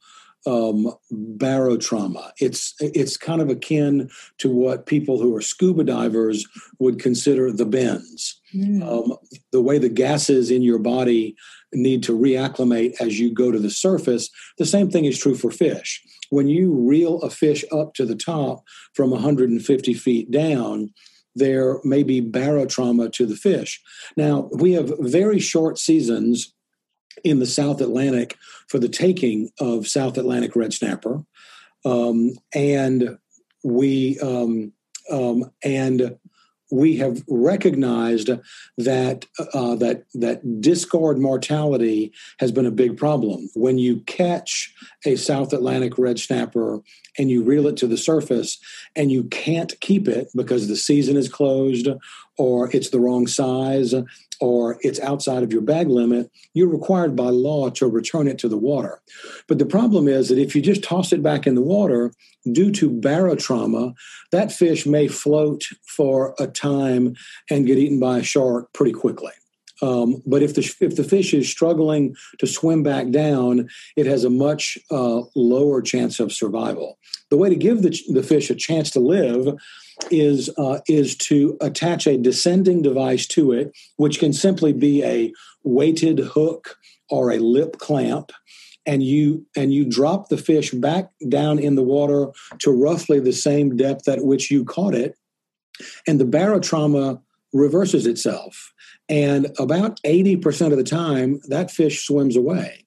[0.45, 2.31] um, barotrauma.
[2.39, 6.47] It's it's kind of akin to what people who are scuba divers
[6.79, 8.39] would consider the bends.
[8.55, 8.81] Mm.
[8.81, 9.17] Um,
[9.51, 11.35] the way the gases in your body
[11.73, 14.29] need to reacclimate as you go to the surface.
[14.57, 16.01] The same thing is true for fish.
[16.29, 20.93] When you reel a fish up to the top from 150 feet down,
[21.37, 23.81] there may be barotrauma to the fish.
[24.15, 26.53] Now, we have very short seasons
[27.23, 31.23] in the South Atlantic for the taking of South Atlantic red snapper.
[31.85, 33.17] Um, and
[33.63, 34.73] we um,
[35.11, 36.17] um, and
[36.71, 38.29] we have recognized
[38.77, 43.49] that uh, that that discard mortality has been a big problem.
[43.55, 44.73] When you catch
[45.05, 46.81] a South Atlantic red snapper
[47.17, 48.59] and you reel it to the surface,
[48.95, 51.87] and you can't keep it because the season is closed,
[52.37, 53.93] or it's the wrong size,
[54.39, 58.47] or it's outside of your bag limit, you're required by law to return it to
[58.47, 59.01] the water.
[59.47, 62.13] But the problem is that if you just toss it back in the water,
[62.51, 63.93] due to barotrauma,
[64.31, 67.15] that fish may float for a time
[67.49, 69.33] and get eaten by a shark pretty quickly.
[69.81, 74.23] Um, but if the if the fish is struggling to swim back down, it has
[74.23, 76.97] a much uh, lower chance of survival.
[77.29, 79.55] The way to give the, the fish a chance to live
[80.09, 85.31] is uh, is to attach a descending device to it, which can simply be a
[85.63, 86.77] weighted hook
[87.09, 88.31] or a lip clamp,
[88.85, 92.27] and you and you drop the fish back down in the water
[92.59, 95.15] to roughly the same depth at which you caught it,
[96.07, 97.21] and the barotrauma
[97.53, 98.73] reverses itself,
[99.09, 102.85] and about eighty percent of the time that fish swims away.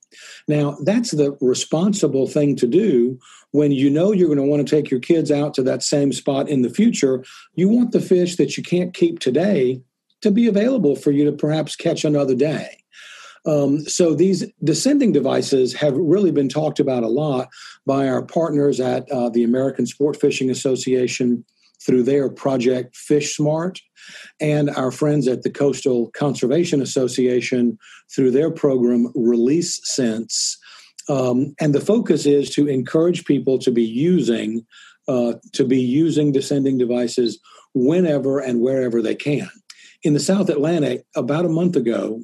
[0.48, 3.18] Now, that's the responsible thing to do
[3.52, 6.12] when you know you're going to want to take your kids out to that same
[6.12, 7.24] spot in the future.
[7.54, 9.80] You want the fish that you can't keep today
[10.20, 12.76] to be available for you to perhaps catch another day.
[13.46, 17.48] Um, so these descending devices have really been talked about a lot
[17.86, 21.44] by our partners at uh, the American Sport Fishing Association
[21.84, 23.80] through their project Fish Smart,
[24.40, 27.78] and our friends at the Coastal Conservation Association
[28.14, 30.58] through their program Release Sense.
[31.08, 34.66] Um, and the focus is to encourage people to be using
[35.08, 37.40] uh, to be using descending devices
[37.74, 39.50] whenever and wherever they can.
[40.04, 42.22] In the South Atlantic, about a month ago,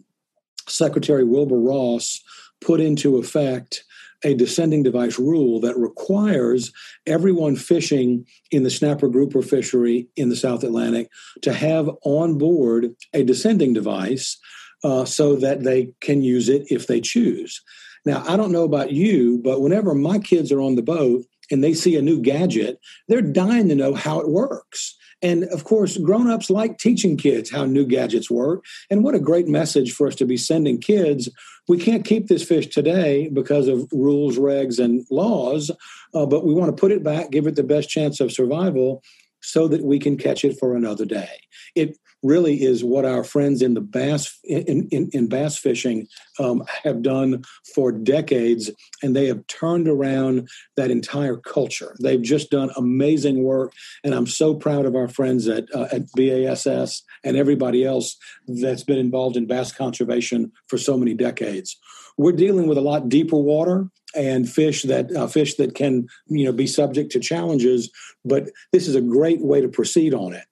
[0.69, 2.23] Secretary Wilbur Ross
[2.61, 3.85] put into effect
[4.25, 6.73] a descending device rule that requires
[7.07, 11.11] everyone fishing in the snapper grouper fishery in the South Atlantic
[11.43, 14.39] to have on board a descending device
[14.85, 17.63] uh, so that they can use it if they choose.
[18.05, 21.63] Now, I don't know about you, but whenever my kids are on the boat and
[21.63, 24.97] they see a new gadget, they're dying to know how it works.
[25.23, 28.65] And of course, grown-ups like teaching kids how new gadgets work.
[28.91, 31.29] And what a great message for us to be sending kids.
[31.69, 35.71] We can't keep this fish today because of rules, regs, and laws,
[36.15, 39.03] uh, but we want to put it back, give it the best chance of survival
[39.41, 41.31] so that we can catch it for another day.
[41.75, 46.07] It really is what our friends in the bass in, in, in bass fishing
[46.39, 48.71] um, have done for decades
[49.03, 51.95] and they have turned around that entire culture.
[52.01, 53.73] They've just done amazing work
[54.05, 58.83] and i'm so proud of our friends at, uh, at bass and everybody else that's
[58.83, 61.77] been involved in bass conservation for so many decades.
[62.19, 66.45] We're dealing with a lot deeper water and fish that uh, fish that can you
[66.45, 67.91] know be subject to challenges
[68.25, 70.45] but this is a great way to proceed on it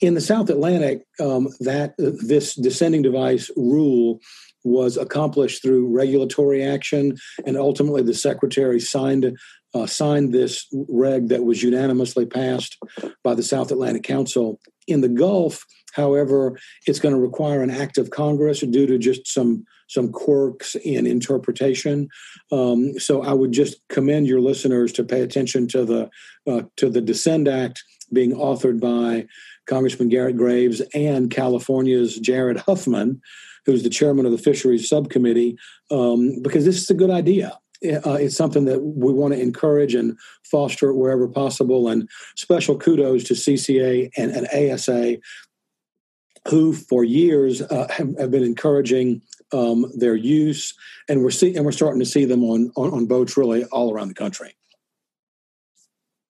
[0.00, 4.20] in the South Atlantic, um, that uh, this descending device rule
[4.64, 9.36] was accomplished through regulatory action, and ultimately the secretary signed
[9.74, 12.78] uh, signed this reg that was unanimously passed
[13.22, 14.58] by the South Atlantic Council.
[14.86, 19.26] In the Gulf, however, it's going to require an act of Congress due to just
[19.26, 22.08] some some quirks in interpretation.
[22.52, 26.10] Um, so I would just commend your listeners to pay attention to the
[26.50, 27.82] uh, to the Descend Act
[28.12, 29.26] being authored by
[29.68, 33.20] Congressman Garrett Graves and California's Jared Huffman,
[33.66, 35.56] who's the chairman of the Fisheries Subcommittee,
[35.90, 37.58] um, because this is a good idea.
[37.84, 41.88] Uh, it's something that we want to encourage and foster wherever possible.
[41.88, 45.18] And special kudos to CCA and, and ASA,
[46.48, 50.74] who for years uh, have, have, been encouraging um, their use,
[51.08, 53.92] and we're see, and we're starting to see them on, on on boats really all
[53.92, 54.57] around the country.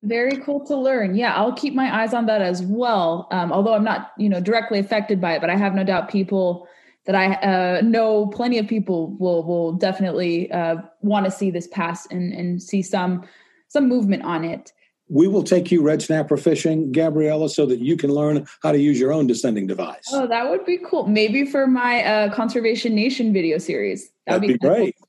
[0.02, 1.16] Very cool to learn.
[1.16, 3.26] Yeah, I'll keep my eyes on that as well.
[3.32, 6.08] Um, although I'm not, you know, directly affected by it, but I have no doubt
[6.08, 6.68] people
[7.06, 11.66] that I uh, know, plenty of people will will definitely uh, want to see this
[11.66, 13.24] pass and and see some
[13.68, 14.72] some movement on it
[15.08, 18.78] we will take you red snapper fishing, Gabriella, so that you can learn how to
[18.78, 20.08] use your own descending device.
[20.12, 21.06] Oh, that would be cool.
[21.06, 24.10] Maybe for my uh, Conservation Nation video series.
[24.26, 24.94] That would be, be great.
[25.00, 25.08] Cool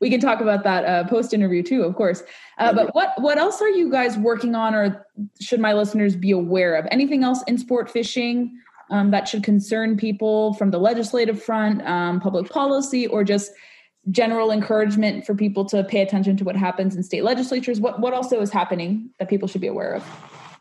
[0.00, 2.22] we can talk about that uh, post interview too, of course.
[2.58, 5.06] Uh, but what what else are you guys working on, or
[5.40, 6.86] should my listeners be aware of?
[6.90, 8.58] Anything else in sport fishing
[8.90, 13.52] um, that should concern people from the legislative front, um, public policy, or just
[14.10, 17.80] general encouragement for people to pay attention to what happens in state legislatures?
[17.80, 20.04] What what also is happening that people should be aware of?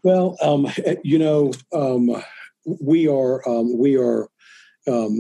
[0.04, 0.68] Well, um,
[1.04, 2.24] you know, um,
[2.66, 4.30] we are um, we are
[4.88, 5.20] um,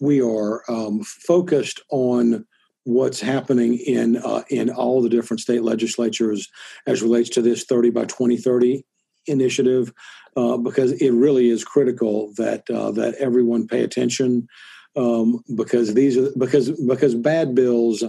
[0.00, 2.44] we are um, focused on
[2.84, 6.48] what's happening in uh, in all the different state legislatures
[6.86, 8.84] as relates to this 30 by 2030
[9.26, 9.92] initiative
[10.36, 14.48] uh, because it really is critical that uh, that everyone pay attention
[14.96, 18.04] um, because these are because because bad bills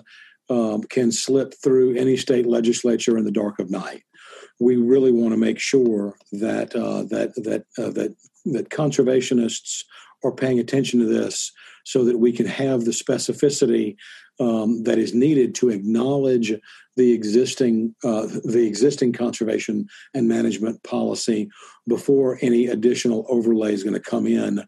[0.49, 4.03] um, can slip through any state legislature in the dark of night.
[4.59, 8.15] We really want to make sure that uh, that that uh, that
[8.45, 9.83] that conservationists
[10.23, 11.51] are paying attention to this
[11.85, 13.95] so that we can have the specificity
[14.39, 16.53] um, that is needed to acknowledge
[16.95, 21.49] the existing uh, the existing conservation and management policy
[21.87, 24.63] before any additional overlay is going to come in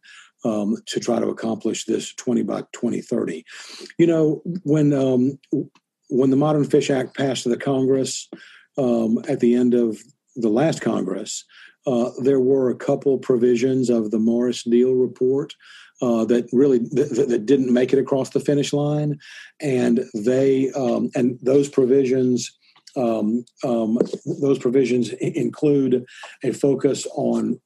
[0.46, 3.44] um, to try to accomplish this 20 by 2030.
[3.98, 5.40] You know, when um,
[6.10, 8.30] when the Modern Fish Act passed to the Congress
[8.78, 10.00] um, at the end of
[10.36, 11.44] the last Congress,
[11.88, 15.54] uh, there were a couple provisions of the Morris Deal report
[16.02, 19.18] uh, that really that, that, didn't make it across the finish line,
[19.62, 22.52] and they um, and those provisions.
[22.98, 24.00] Um, um,
[24.42, 26.06] those provisions include
[26.46, 27.60] a focus on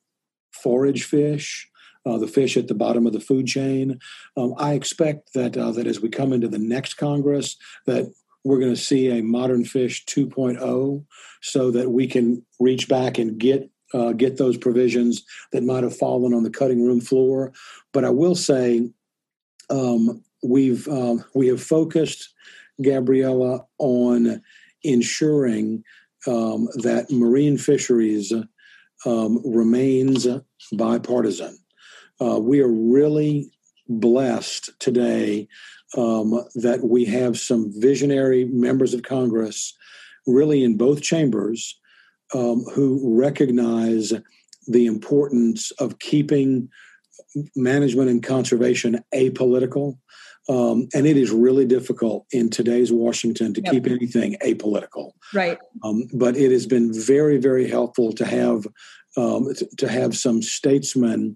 [0.51, 1.69] forage fish,
[2.09, 3.99] uh, the fish at the bottom of the food chain.
[4.35, 7.55] Um, I expect that uh, that as we come into the next Congress,
[7.85, 8.11] that
[8.43, 11.05] we're going to see a modern fish 2.0,
[11.41, 15.95] so that we can reach back and get uh, get those provisions that might have
[15.95, 17.51] fallen on the cutting room floor.
[17.91, 18.89] But I will say,
[19.69, 22.33] um, we've um, we have focused
[22.81, 24.41] Gabriella on
[24.83, 25.83] ensuring
[26.27, 28.33] um, that marine fisheries
[29.05, 30.27] um, remains
[30.73, 31.57] bipartisan.
[32.21, 33.51] Uh, we are really
[33.87, 35.47] blessed today
[35.97, 39.75] um, that we have some visionary members of Congress,
[40.27, 41.79] really in both chambers,
[42.33, 44.13] um, who recognize
[44.67, 46.69] the importance of keeping
[47.55, 49.97] management and conservation apolitical.
[50.47, 53.71] Um, and it is really difficult in today's Washington to yep.
[53.71, 55.11] keep anything apolitical.
[55.33, 55.59] Right.
[55.83, 58.65] Um, but it has been very, very helpful to have
[59.17, 61.35] um, to, to have some statesmen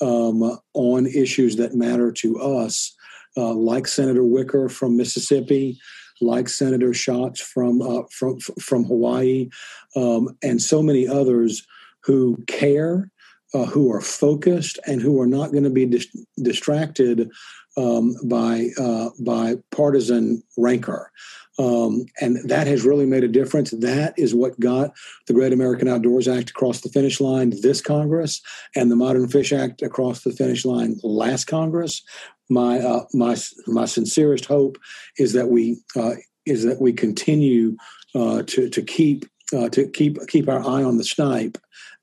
[0.00, 2.94] um, on issues that matter to us,
[3.36, 5.78] uh, like Senator Wicker from Mississippi,
[6.20, 9.48] like Senator Schatz from uh, from from Hawaii,
[9.96, 11.66] um, and so many others
[12.04, 13.10] who care,
[13.54, 17.30] uh, who are focused, and who are not going to be dis- distracted
[17.76, 21.10] um, by uh, by partisan rancor.
[21.58, 23.72] Um, and that has really made a difference.
[23.72, 24.92] That is what got
[25.26, 28.40] the Great American Outdoors Act across the finish line this Congress
[28.76, 32.02] and the Modern Fish Act across the finish line last Congress.
[32.48, 33.36] My uh, my
[33.66, 34.78] my sincerest hope
[35.18, 36.14] is that we uh,
[36.46, 37.76] is that we continue
[38.14, 39.26] uh, to to keep
[39.56, 41.58] uh, to keep keep our eye on the snipe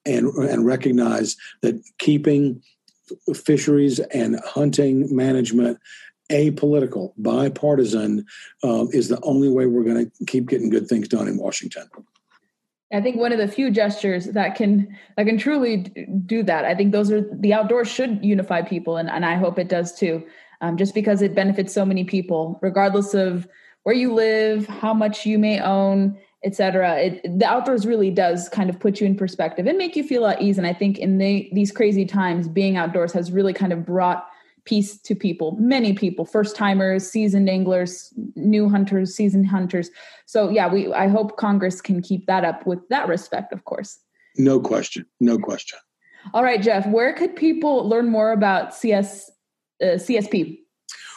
[0.05, 2.61] and and recognize that keeping
[3.33, 5.79] fisheries and hunting management
[6.31, 8.25] apolitical, bipartisan
[8.63, 11.87] um, is the only way we're going to keep getting good things done in Washington.
[12.93, 15.77] I think one of the few gestures that can that can truly
[16.25, 16.65] do that.
[16.65, 19.93] I think those are the outdoors should unify people, and, and I hope it does
[19.93, 20.25] too.
[20.61, 23.47] Um, just because it benefits so many people, regardless of
[23.83, 26.97] where you live, how much you may own, etc.
[26.97, 30.25] It, the outdoors really does kind of put you in perspective and make you feel
[30.27, 30.57] at ease.
[30.57, 34.27] And I think in the, these crazy times, being outdoors has really kind of brought
[34.65, 39.89] peace to people, many people, first timers, seasoned anglers, new hunters, seasoned hunters.
[40.25, 43.99] So yeah, we I hope Congress can keep that up with that respect, of course.
[44.37, 45.05] No question.
[45.19, 45.79] No question.
[46.33, 49.31] All right, Jeff, where could people learn more about CS
[49.81, 50.59] uh, CSP?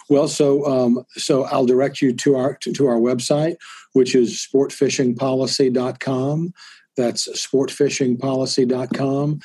[0.08, 3.56] Well, so um, so I'll direct you to our to, to our website,
[3.92, 6.54] which is sportfishingpolicy.com.
[6.96, 9.40] That's sportfishingpolicy.com.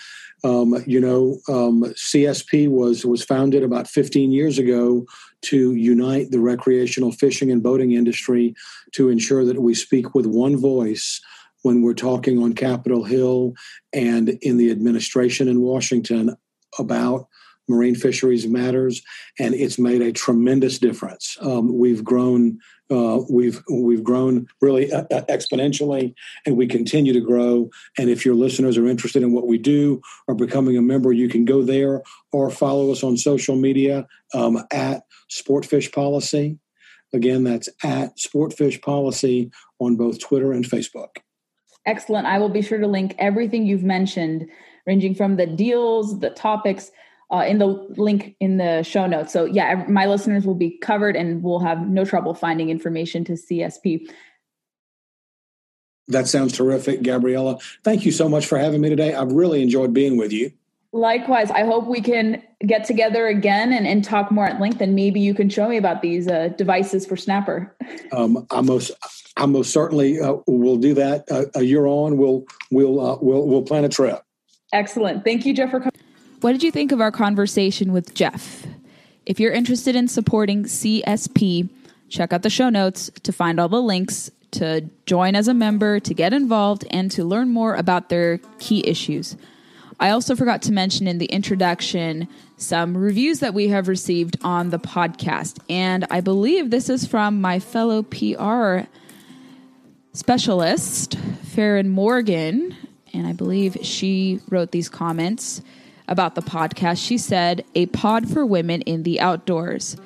[0.45, 5.05] Um, you know, um, CSP was was founded about 15 years ago
[5.43, 8.55] to unite the recreational fishing and boating industry
[8.93, 11.21] to ensure that we speak with one voice
[11.63, 13.53] when we're talking on Capitol Hill
[13.93, 16.35] and in the administration in Washington
[16.77, 17.27] about
[17.67, 19.01] marine fisheries matters,
[19.39, 21.37] and it's made a tremendous difference.
[21.41, 22.59] Um, we've grown,
[22.91, 26.13] uh, we've we've grown really uh, uh, exponentially,
[26.45, 27.69] and we continue to grow.
[27.97, 31.29] And if your listeners are interested in what we do or becoming a member, you
[31.29, 32.01] can go there
[32.31, 36.57] or follow us on social media um, at Sportfish Policy.
[37.13, 41.17] Again, that's at Sportfish Policy on both Twitter and Facebook.
[41.85, 42.25] Excellent.
[42.25, 44.47] I will be sure to link everything you've mentioned,
[44.87, 46.91] ranging from the deals, the topics
[47.33, 49.33] uh, in the link in the show notes.
[49.33, 53.33] So yeah, my listeners will be covered and we'll have no trouble finding information to
[53.33, 54.07] CSP.
[56.09, 57.57] That sounds terrific, Gabriella.
[57.83, 59.15] Thank you so much for having me today.
[59.15, 60.51] I've really enjoyed being with you.
[60.91, 64.93] Likewise, I hope we can get together again and, and talk more at length, and
[64.93, 67.75] maybe you can show me about these uh, devices for Snapper.
[68.11, 68.91] Um, I most,
[69.37, 71.25] I most certainly uh, will do that.
[71.31, 74.21] Uh, a year on, we'll we'll uh, we'll we'll plan a trip.
[74.71, 75.23] Excellent.
[75.23, 76.12] Thank you, Jeff, for coming.
[76.43, 78.67] What did you think of our conversation with Jeff?
[79.25, 81.69] If you're interested in supporting CSP,
[82.09, 86.01] check out the show notes to find all the links to join as a member,
[86.01, 89.37] to get involved, and to learn more about their key issues.
[90.01, 92.27] I also forgot to mention in the introduction
[92.57, 95.59] some reviews that we have received on the podcast.
[95.69, 98.79] And I believe this is from my fellow PR
[100.11, 101.17] specialist,
[101.53, 102.75] Farron Morgan.
[103.13, 105.61] And I believe she wrote these comments
[106.07, 107.05] about the podcast.
[107.05, 109.97] She said, A pod for women in the outdoors.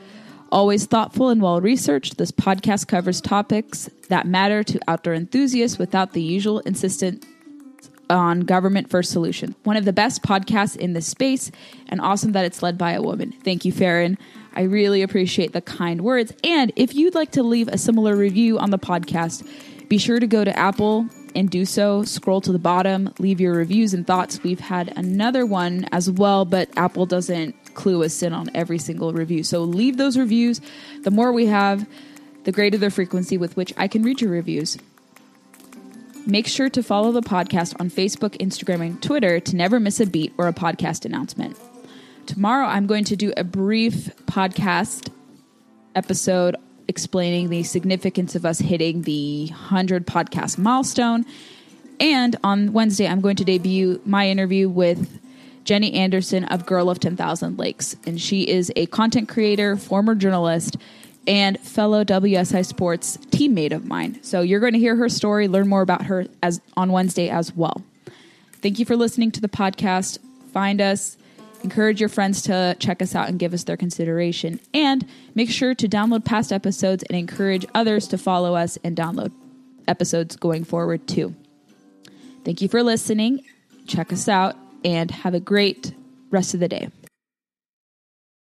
[0.51, 6.13] Always thoughtful and well researched, this podcast covers topics that matter to outdoor enthusiasts without
[6.13, 7.25] the usual insistence
[8.09, 9.55] on government first solution.
[9.63, 11.51] One of the best podcasts in this space,
[11.89, 13.33] and awesome that it's led by a woman.
[13.43, 14.17] Thank you, Farron.
[14.55, 16.33] I really appreciate the kind words.
[16.43, 19.47] And if you'd like to leave a similar review on the podcast,
[19.87, 22.03] be sure to go to Apple and do so.
[22.03, 24.41] Scroll to the bottom, leave your reviews and thoughts.
[24.43, 29.13] We've had another one as well, but Apple doesn't clue us in on every single
[29.13, 29.43] review.
[29.43, 30.59] So leave those reviews.
[31.03, 31.87] The more we have,
[32.43, 34.79] the greater the frequency with which I can read your reviews.
[36.25, 40.07] Make sure to follow the podcast on Facebook, Instagram, and Twitter to never miss a
[40.07, 41.55] beat or a podcast announcement.
[42.25, 45.09] Tomorrow, I'm going to do a brief podcast
[45.95, 46.55] episode
[46.87, 51.25] explaining the significance of us hitting the 100 podcast milestone.
[51.99, 55.19] And on Wednesday, I'm going to debut my interview with
[55.63, 57.95] Jenny Anderson of Girl of 10,000 Lakes.
[58.05, 60.77] And she is a content creator, former journalist,
[61.27, 64.23] and fellow WSI Sports teammate of mine.
[64.23, 67.53] So you're going to hear her story, learn more about her as on Wednesday as
[67.53, 67.83] well.
[68.61, 70.19] Thank you for listening to the podcast.
[70.53, 71.17] Find us
[71.63, 74.59] Encourage your friends to check us out and give us their consideration.
[74.73, 75.05] And
[75.35, 79.31] make sure to download past episodes and encourage others to follow us and download
[79.87, 81.35] episodes going forward too.
[82.45, 83.43] Thank you for listening.
[83.87, 84.55] Check us out
[84.85, 85.93] and have a great
[86.29, 86.89] rest of the day.